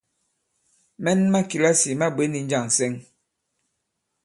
[1.03, 2.93] Mɛn ma kìlasì ma bwě ndi njâŋ ǹsɛŋ?